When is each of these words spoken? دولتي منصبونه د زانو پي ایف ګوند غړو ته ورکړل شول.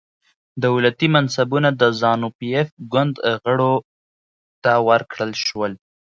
دولتي 0.65 1.07
منصبونه 1.15 1.69
د 1.81 1.83
زانو 1.99 2.27
پي 2.37 2.47
ایف 2.57 2.69
ګوند 2.93 3.15
غړو 3.43 3.73
ته 4.63 4.71
ورکړل 4.87 5.31
شول. 5.45 5.73